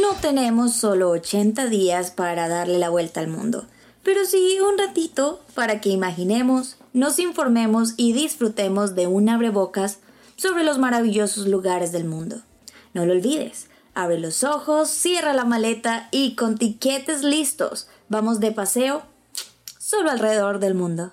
No 0.00 0.14
tenemos 0.14 0.74
solo 0.74 1.10
80 1.10 1.66
días 1.66 2.12
para 2.12 2.48
darle 2.48 2.78
la 2.78 2.88
vuelta 2.88 3.20
al 3.20 3.28
mundo, 3.28 3.66
pero 4.02 4.24
sí 4.24 4.58
un 4.58 4.78
ratito 4.78 5.42
para 5.54 5.82
que 5.82 5.90
imaginemos, 5.90 6.78
nos 6.94 7.18
informemos 7.18 7.92
y 7.98 8.14
disfrutemos 8.14 8.94
de 8.94 9.06
un 9.06 9.28
abrebocas 9.28 9.98
sobre 10.36 10.64
los 10.64 10.78
maravillosos 10.78 11.46
lugares 11.46 11.92
del 11.92 12.04
mundo. 12.04 12.40
No 12.94 13.04
lo 13.04 13.12
olvides, 13.12 13.66
abre 13.92 14.18
los 14.18 14.44
ojos, 14.44 14.88
cierra 14.88 15.34
la 15.34 15.44
maleta 15.44 16.08
y 16.10 16.36
con 16.36 16.56
tiquetes 16.56 17.22
listos, 17.22 17.86
vamos 18.08 18.40
de 18.40 18.50
paseo 18.52 19.02
solo 19.78 20.10
alrededor 20.10 20.58
del 20.58 20.74
mundo. 20.74 21.12